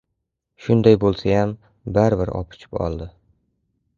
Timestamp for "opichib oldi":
2.39-3.11